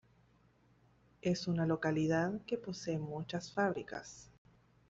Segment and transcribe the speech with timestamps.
[1.21, 4.31] Es una localidad que posee muchas fábricas.